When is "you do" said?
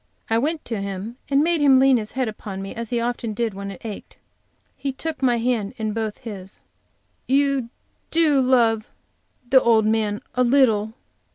7.27-8.41